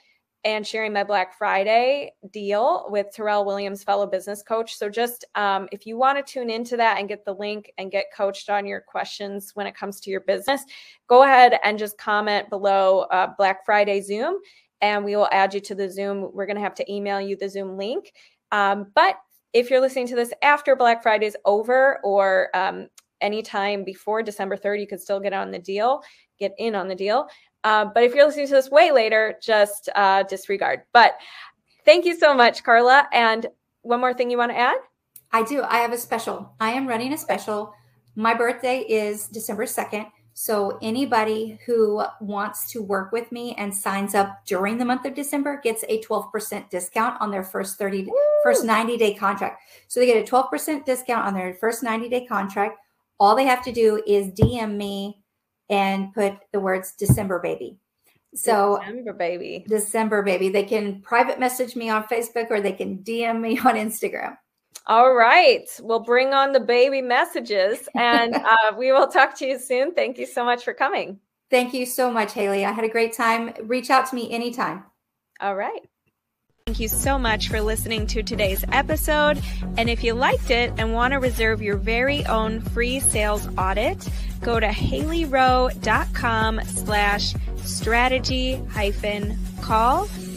[0.45, 4.77] and sharing my Black Friday deal with Terrell Williams, fellow business coach.
[4.77, 7.91] So, just um, if you want to tune into that and get the link and
[7.91, 10.65] get coached on your questions when it comes to your business,
[11.07, 14.37] go ahead and just comment below uh, Black Friday Zoom,
[14.81, 16.31] and we will add you to the Zoom.
[16.33, 18.13] We're going to have to email you the Zoom link.
[18.51, 19.17] Um, but
[19.53, 22.89] if you're listening to this after Black Friday is over or um,
[23.21, 26.03] anytime before December 3rd, you could still get on the deal,
[26.39, 27.29] get in on the deal.
[27.65, 30.83] Uh, but if you're listening to this way later, just uh, disregard.
[30.93, 31.15] But
[31.85, 33.09] thank you so much, Carla.
[33.13, 33.47] And
[33.83, 34.79] one more thing you want to add?
[35.33, 35.63] I do.
[35.63, 36.55] I have a special.
[36.61, 37.73] I am running a special.
[38.17, 40.07] My birthday is December 2nd.
[40.35, 45.15] So anybody who wants to work with me and signs up during the month of
[45.15, 48.13] December gets a 12% discount on their first 30 Woo!
[48.43, 49.63] first 90 day contract.
[49.89, 52.79] So they get a 12% discount on their first 90 day contract.
[53.21, 55.22] All they have to do is DM me
[55.73, 57.79] and put the words December baby.
[58.35, 59.65] So December baby.
[59.67, 60.51] December baby.
[60.51, 64.37] They can private message me on Facebook or they can DM me on Instagram.
[64.87, 65.69] All right.
[65.81, 69.95] We'll bring on the baby messages and uh, we will talk to you soon.
[69.95, 71.19] Thank you so much for coming.
[71.51, 72.65] Thank you so much, Haley.
[72.65, 73.53] I had a great time.
[73.65, 74.85] Reach out to me anytime.
[75.41, 75.83] All right.
[76.67, 79.43] Thank you so much for listening to today's episode.
[79.77, 84.09] And if you liked it and want to reserve your very own free sales audit,
[84.43, 87.35] go to haleyrowe.com slash
[87.65, 90.07] strategy hyphen call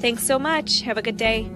[0.00, 0.80] Thanks so much.
[0.82, 1.48] Have a good day.